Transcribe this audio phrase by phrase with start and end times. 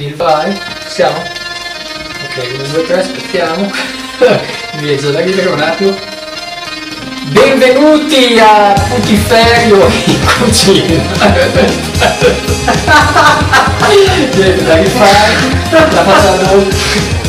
[0.00, 0.52] Il vai?
[0.88, 1.16] Siamo?
[1.16, 3.70] Ok, 1, 2, 3, aspettiamo.
[4.74, 5.94] Mi viene da ridere un attimo.
[7.26, 11.00] Benvenuti a Putiferio in cucina.
[14.34, 15.32] Viene da rifare.
[15.70, 17.23] La facciamo.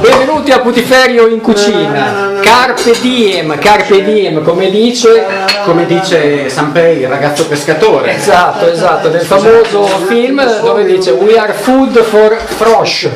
[0.00, 2.30] Benvenuti a Putiferio in cucina.
[2.40, 5.26] Carpe diem, carpe diem, come dice
[5.64, 8.16] come dice Sanpei, il ragazzo pescatore.
[8.16, 13.08] Esatto, esatto, nel famoso film dove dice We are food for Frosh.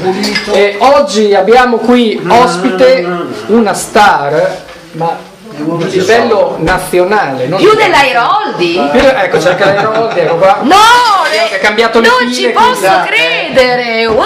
[0.52, 3.04] E oggi abbiamo qui ospite
[3.46, 5.16] una star, ma
[5.48, 7.46] di livello nazionale.
[7.46, 8.78] Non Più dell'Airoldi?
[8.92, 10.58] Ecco, cerca l'Airoldi, ecco qua.
[10.62, 10.74] No!
[10.76, 13.35] Ha cambiato le non file, ci posso quindi- credere!
[13.56, 14.24] Wow!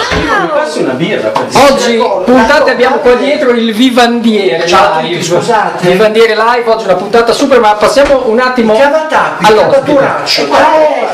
[0.53, 1.31] Passi una birra
[1.69, 1.95] Oggi
[2.25, 5.23] puntate abbiamo qua dietro il Vivandiere Ciao a tutti, live.
[5.23, 5.87] scusate.
[5.89, 9.71] Vivandiere live, oggi una puntata super, ma passiamo un attimo Cavatappi, all'ospite.
[9.71, 10.47] cavaturaccio.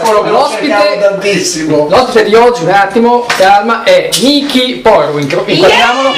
[0.01, 1.87] Eccolo, l'ospite tantissimo.
[1.89, 5.19] L'ospite di oggi, un attimo, calma, è Miki Porro.
[5.19, 6.09] Incro- Inquadriamolo.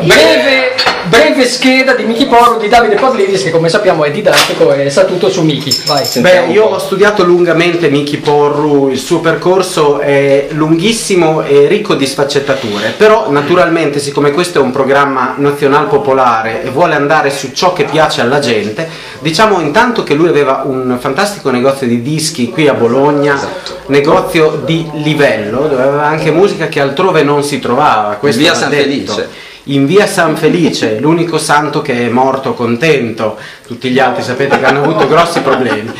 [0.00, 0.74] Breve,
[1.08, 5.04] breve scheda di Miki Porro di Davide Pavlidis, che come sappiamo è didattico e sa
[5.04, 5.74] tutto su Miki.
[5.86, 6.06] Vai.
[6.16, 12.06] Beh, io ho studiato lungamente Miki Porru, il suo percorso è lunghissimo e ricco di
[12.06, 17.72] sfaccettature, però naturalmente siccome questo è un programma nazional popolare e vuole andare su ciò
[17.72, 18.88] che piace alla gente,
[19.20, 23.38] diciamo intanto che lui aveva un fantastico negozio di dischi qui a Bologna,
[23.86, 28.14] negozio di livello, dove aveva anche musica che altrove non si trovava.
[28.14, 29.12] questo via San detto.
[29.12, 29.45] Felice.
[29.68, 33.36] In via San Felice, l'unico santo che è morto contento,
[33.66, 35.92] tutti gli altri sapete che hanno avuto grossi problemi.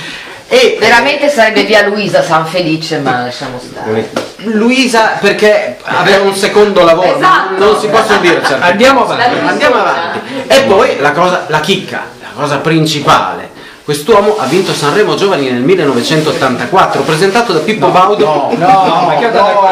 [0.49, 4.09] E Veramente sarebbe via Luisa San Felice, ma lasciamo stare.
[4.37, 7.59] Luisa perché aveva un secondo lavoro, Esatto.
[7.59, 9.39] non si possono dire certe Andiamo avanti.
[9.45, 10.21] Andiamo avanti.
[10.47, 13.51] E poi la cosa, la chicca, la cosa principale.
[13.87, 18.51] Quest'uomo ha vinto Sanremo Giovani nel 1984, presentato da Pippo Baudo.
[18.57, 19.69] No, ma che no,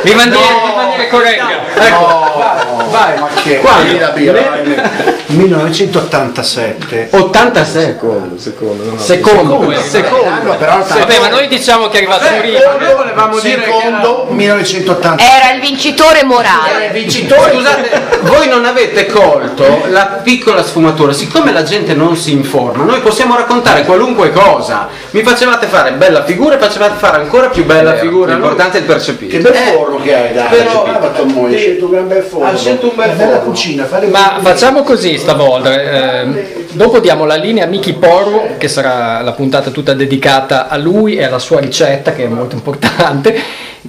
[0.00, 1.48] Vivandiere, Vivandiere corregga.
[1.74, 3.98] Ecco, vai, Ma che Quando?
[3.98, 4.80] la birra, vai.
[5.26, 7.08] 1987.
[7.10, 7.84] 86.
[7.84, 8.98] Secondo, secondo, no, no.
[8.98, 9.88] Secondo questo.
[9.90, 10.54] Secondo.
[10.56, 12.58] però Vabbè, ma noi diciamo che è arrivato prima.
[12.78, 15.22] Noi volevamo dire che era- Secondo 1980.
[15.22, 16.88] Era il vincitore morale.
[16.94, 17.52] vincitore.
[17.52, 23.00] Scusate, voi non avete colto la piccola sfumatura, siccome la gente non si informa, noi
[23.00, 23.48] possiamo raccontare
[23.84, 24.88] qualunque cosa.
[25.10, 28.32] Mi facevate fare bella figura e facevate fare ancora più bella Vero, figura.
[28.32, 29.30] L'importante è il percepire.
[29.30, 30.48] Che bel Eh, forno che hai, dai.
[30.48, 32.46] però- Tommo, hai scelto un gran bel forno.
[32.48, 33.40] Ha scelto un bel forno.
[33.40, 35.72] cucina, fare Ma facciamo così stavolta.
[36.20, 36.40] ehm,
[36.72, 41.16] dopo diamo la linea a Miki Porro, che sarà la puntata tutta dedicata a lui
[41.16, 43.34] e alla sua ricetta, che è molto importante.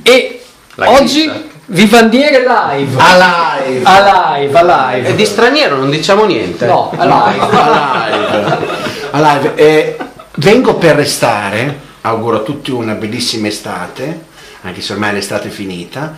[0.03, 0.41] E
[0.75, 1.50] La oggi chissà.
[1.66, 3.00] Vivandiere live.
[3.01, 3.81] a live.
[3.83, 5.16] A live, a E live.
[5.16, 6.66] di straniero non diciamo niente.
[6.66, 8.69] No, a live.
[9.11, 9.55] a live.
[9.55, 9.97] Eh,
[10.35, 14.29] vengo per restare, auguro a tutti una bellissima estate,
[14.61, 16.16] anche se ormai l'estate è finita,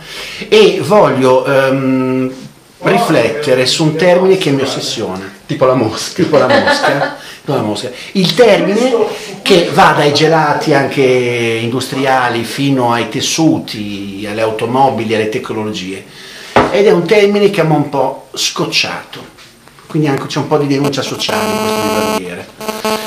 [0.48, 2.32] e voglio ehm,
[2.78, 5.32] riflettere su un termine che mi ossessiona.
[5.46, 6.22] Tipo la mosca.
[6.22, 7.90] tipo la mosca, la mosca.
[8.12, 8.92] Il termine
[9.42, 16.04] che va dai gelati anche industriali fino ai tessuti, alle automobili, alle tecnologie.
[16.70, 19.32] Ed è un termine che mi ha un po' scocciato.
[19.86, 22.48] Quindi anche c'è un po' di denuncia sociale in questo vivandiere.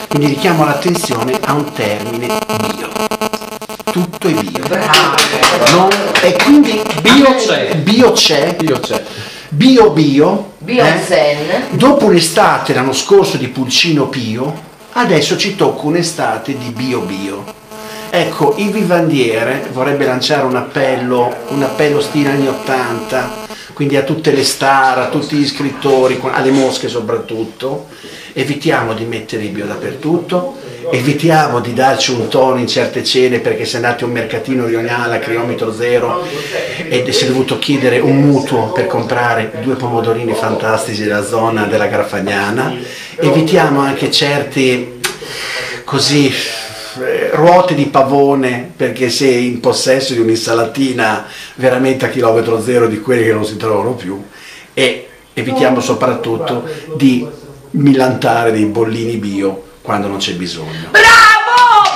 [0.08, 2.28] Quindi richiamo l'attenzione a un termine
[2.76, 2.88] bio.
[3.92, 4.64] Tutto è bio.
[5.72, 5.90] Non-
[6.22, 7.76] e quindi Bio c'è.
[7.76, 8.56] Bio c'è.
[8.62, 9.04] Io c'è.
[9.50, 10.52] Bio bio.
[10.60, 11.68] Beyoncé.
[11.72, 14.54] Dopo un'estate l'anno scorso di Pulcino Pio,
[14.94, 17.44] adesso ci tocca un'estate di Bio Bio.
[18.10, 23.47] Ecco, il vivandiere vorrebbe lanciare un appello, un appello stile anni 80,
[23.78, 27.90] quindi a tutte le star, a tutti gli scrittori, alle mosche soprattutto,
[28.34, 30.56] evitiamo di mettere il bio dappertutto,
[30.90, 35.18] evitiamo di darci un tono in certe cene perché se andate a un mercatino rionale
[35.18, 36.26] a chilometro zero
[36.90, 41.86] e si è dovuto chiedere un mutuo per comprare due pomodorini fantastici della zona della
[41.86, 42.76] Graffagnana,
[43.16, 45.02] evitiamo anche certi
[45.84, 46.34] così
[47.32, 53.24] ruote di pavone perché sei in possesso di un'insalatina veramente a chilometro zero di quelle
[53.24, 54.24] che non si trovano più
[54.74, 57.28] e evitiamo soprattutto di
[57.72, 60.90] millantare dei bollini bio quando non c'è bisogno.
[60.92, 61.18] Bravo!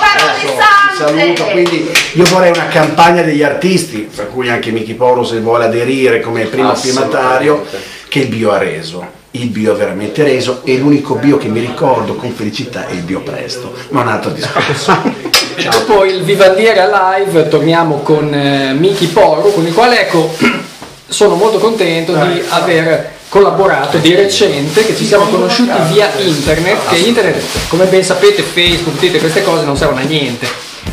[0.00, 0.62] Parole Ecco,
[0.96, 5.64] saluto, quindi io vorrei una campagna degli artisti, tra cui anche Michi Poro se vuole
[5.64, 7.64] aderire come primo firmatario,
[8.08, 9.20] che il bio ha reso.
[9.34, 13.00] Il bio ha veramente reso e l'unico bio che mi ricordo con felicità è il
[13.00, 14.94] bio presto, ma un altro discorso.
[15.70, 20.30] Dopo il Vivandiere live torniamo con eh, Miki Porro, con il quale ecco,
[21.08, 26.96] sono molto contento di aver collaborato di recente, che ci siamo conosciuti via internet, che
[26.96, 30.46] internet, come ben sapete, Facebook, tutte queste cose non servono a niente.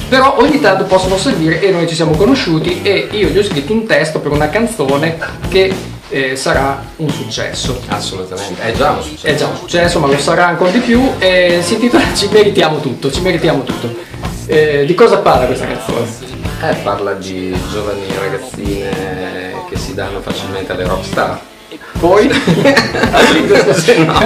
[0.07, 3.73] però ogni tanto possono servire e noi ci siamo conosciuti e io gli ho scritto
[3.73, 5.17] un testo per una canzone
[5.49, 7.81] che eh, sarà un successo.
[7.87, 9.27] Assolutamente, è già un successo.
[9.27, 11.13] È già un successo, ma lo sarà ancora di più.
[11.19, 13.95] E si intitola Ci meritiamo tutto, ci meritiamo tutto.
[14.45, 16.07] Eh, di cosa parla questa canzone?
[16.61, 21.39] Eh, parla di giovani ragazzine che si danno facilmente alle rockstar.
[21.99, 22.27] Poi?
[24.05, 24.19] no.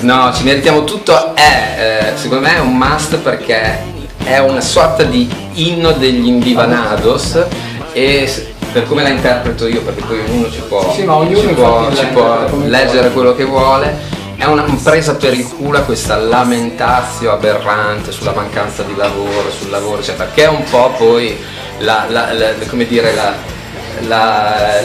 [0.00, 3.82] no, ci meritiamo tutto, è, eh, secondo me è un must perché
[4.24, 7.44] è una sorta di inno degli Indivanados
[7.92, 11.04] e s- per come la interpreto io, perché poi ognuno ci può, Sì,
[11.40, 13.96] ci può, ci può leggere quello che vuole,
[14.36, 19.98] è una presa per il culo questa lamentazio aberrante sulla mancanza di lavoro, sul lavoro,
[20.00, 21.36] eccetera, che è un po' poi
[21.78, 23.34] la, la- la- come dire, la-
[24.08, 24.78] la-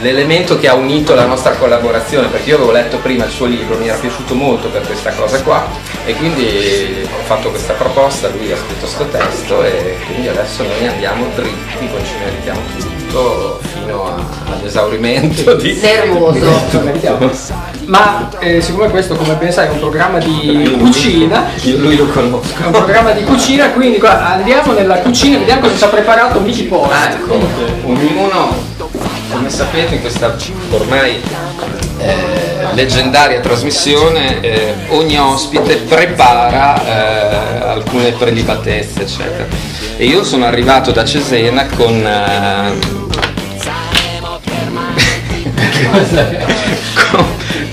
[0.00, 3.76] l'elemento che ha unito la nostra collaborazione, perché io avevo letto prima il suo libro,
[3.76, 5.66] mi era piaciuto molto per questa cosa qua
[6.04, 10.86] e quindi ho fatto questa proposta, lui ha scritto questo testo e quindi adesso noi
[10.86, 15.78] andiamo dritti, poi ci meritiamo tutto fino a- all'esaurimento di...
[15.82, 17.58] Nervoso.
[17.86, 22.06] Ma eh, siccome questo, come ben sai, è un programma di cucina, Io lui lo
[22.06, 22.62] conosco.
[22.62, 25.88] è un programma di cucina, quindi qua andiamo nella cucina e vediamo cosa ci ha
[25.88, 26.38] preparato
[26.68, 26.90] Polo.
[26.90, 27.38] Ah, ecco,
[27.84, 28.69] ognuno,
[29.50, 30.36] sapete, in questa
[30.70, 31.20] ormai
[31.98, 39.46] eh, leggendaria trasmissione, eh, ogni ospite prepara eh, alcune prelibatezze, eccetera.
[39.96, 42.78] E io sono arrivato da Cesena con, eh,
[47.10, 47.24] con,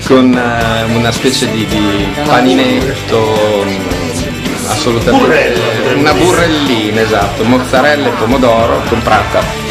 [0.06, 3.64] con, eh, una specie di, di paninetto
[4.66, 5.60] assolutamente
[5.94, 9.67] una burrellina esatto mozzarella e pomodoro comprata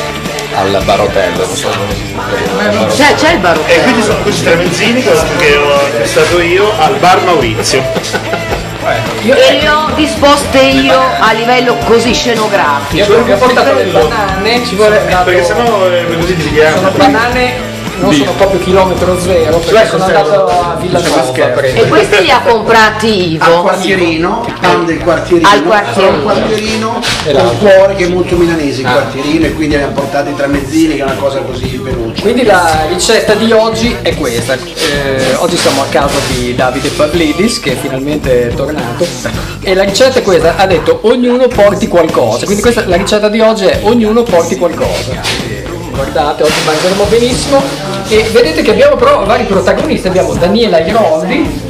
[0.59, 3.81] al barotello non so come si dice C'è, c'è il E barocco.
[3.83, 7.83] quindi sono questi tre mezzini che ho acquistato io al bar Maurizio.
[9.21, 13.11] E le ho disposte io a livello così scenografico.
[13.11, 15.63] Io vi ho portato le banane, ci vuole Perché sennò
[16.19, 16.77] così ti chiamo.
[16.77, 17.66] sono banane
[17.99, 21.87] non sono proprio chilometro zero perché sono andato a Villanova a E prendere.
[21.87, 23.61] questi li ha comprati Al Ivo.
[23.61, 26.13] quartierino, il pan del quartierino, Al quartierino.
[26.15, 27.01] al quartierino
[27.31, 30.95] con cuore che è molto milanese il quartierino e quindi abbiamo portato i tre mezzini
[30.95, 32.21] che è una cosa così veloce.
[32.21, 34.53] Quindi la ricetta di oggi è questa.
[34.53, 39.05] Eh, oggi siamo a casa di Davide Pavlidis che finalmente è tornato
[39.61, 42.45] e la ricetta è questa, ha detto ognuno porti qualcosa.
[42.45, 45.55] Quindi questa, la ricetta di oggi è ognuno porti qualcosa.
[45.91, 47.63] Guardate, oggi mangeremo benissimo
[48.09, 51.61] e vedete che abbiamo però vari protagonisti, abbiamo Daniela Iroldi,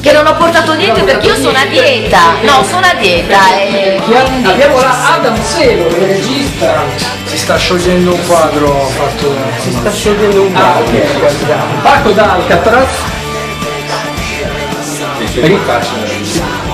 [0.00, 2.18] Che non ho portato niente perché io sono a dieta.
[2.42, 3.38] No, sono a dieta.
[3.60, 4.48] E Chi ha- quindi...
[4.48, 6.82] abbiamo la Adam Selo, il regista,
[7.24, 9.60] Si sta sciogliendo un quadro fatto da...
[9.62, 11.80] si sta sciogliendo un ah, ok, guardiamo.
[11.82, 12.88] Paco da Alcatraz,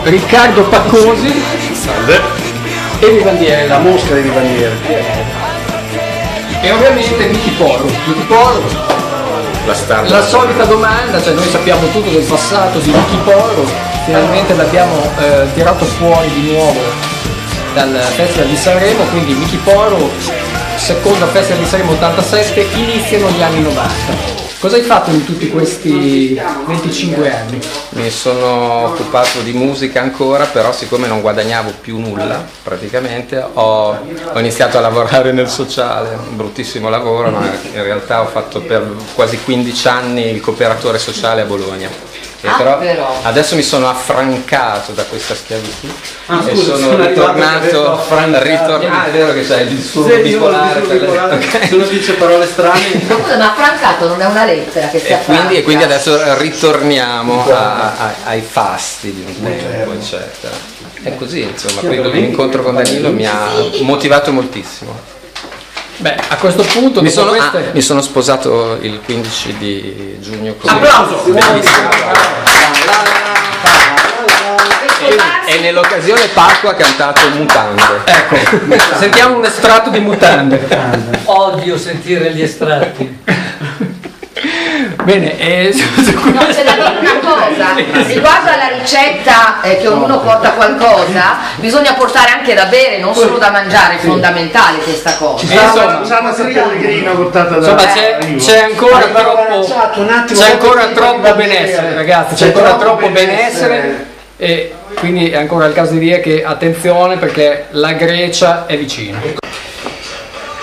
[0.04, 2.20] Riccardo Paccosi Salve.
[3.00, 3.68] e Vivandieri.
[3.68, 5.43] La mosca di Vivandiere.
[6.64, 7.84] E ovviamente Miki Porro.
[8.06, 8.62] Miki Porro,
[9.66, 13.66] la star la solita domanda, cioè noi sappiamo tutto del passato di Miki Porro,
[14.06, 16.80] finalmente l'abbiamo eh, tirato fuori di nuovo
[17.74, 20.10] dal Festival di Sanremo, quindi Miki Porro,
[20.76, 24.43] secondo Festival di Sanremo 87, iniziano gli anni 90.
[24.64, 27.60] Cosa hai fatto in tutti questi 25 anni?
[27.90, 33.90] Mi sono occupato di musica ancora, però siccome non guadagnavo più nulla praticamente, ho,
[34.32, 38.90] ho iniziato a lavorare nel sociale, un bruttissimo lavoro, ma in realtà ho fatto per
[39.14, 42.13] quasi 15 anni il cooperatore sociale a Bologna.
[42.44, 43.20] E Ah, però però.
[43.22, 45.86] adesso mi sono affrancato da questa schiavitù
[46.26, 48.42] Ah, e scusa, sono sono ritornato, affrancato.
[48.44, 53.36] ritor- ah, è vero che c'è il disturbo bipolare, se uno dice parole strane Scusa,
[53.38, 55.54] ma affrancato non è una lettera che si E quindi, affranca.
[55.58, 60.54] e quindi adesso ritorniamo a- a- ai fasti di un tempo, eccetera.
[61.02, 63.48] È così, insomma, quindi l'incontro con Danilo mi ha
[63.80, 64.94] motivato moltissimo.
[65.96, 67.70] Beh, a questo punto, Mi sono, ah, queste...
[67.72, 71.22] mi sono sposato il 15 di giugno con Applauso!
[71.30, 71.88] Bellissimo.
[75.46, 77.82] E, e nell'occasione Paco ha cantato Mutande.
[78.04, 78.36] Ecco,
[78.98, 80.66] sentiamo un estratto di mutande.
[81.24, 83.22] Odio sentire gli estratti.
[85.02, 85.84] Bene, e su
[86.30, 87.74] No, c'è da dire una cosa,
[88.06, 93.38] riguardo alla ricetta eh, che ognuno porta qualcosa, bisogna portare anche da bere, non solo
[93.38, 95.44] da mangiare, è fondamentale questa cosa.
[95.52, 99.66] insomma, C'è una pellegrina portata da Insomma, c'è, c'è ancora troppo,
[100.32, 105.92] c'è ancora troppo benessere, ragazzi, c'è ancora troppo benessere e quindi è ancora il caso
[105.92, 109.20] di dire che attenzione perché la Grecia è vicina.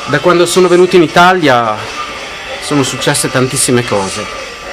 [0.05, 2.00] Da quando sono venuto in Italia
[2.61, 4.25] sono successe tantissime cose.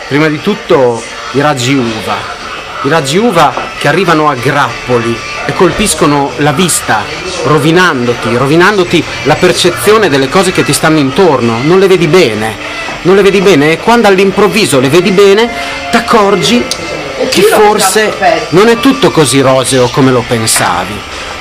[0.06, 1.02] Prima di tutto
[1.32, 2.36] i raggi uva.
[2.82, 7.02] I raggi uva che arrivano a grappoli e colpiscono la vista,
[7.44, 12.56] rovinandoti, rovinandoti la percezione delle cose che ti stanno intorno, non le vedi bene,
[13.02, 15.50] non le vedi bene e quando all'improvviso le vedi bene
[15.90, 16.64] ti accorgi
[17.30, 20.94] che forse non è tutto così roseo come lo pensavi.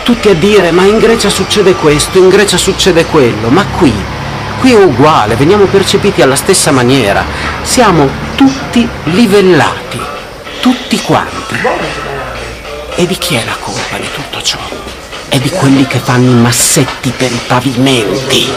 [0.04, 3.94] Tutti a dire ma in Grecia succede questo, in Grecia succede quello, ma qui,
[4.60, 7.24] qui è uguale, veniamo percepiti alla stessa maniera,
[7.62, 10.00] siamo tutti livellati,
[10.62, 11.56] tutti quanti.
[12.96, 14.58] E di chi è la colpa di tutto ciò?
[15.30, 18.50] È di quelli che fanno i massetti per i pavimenti.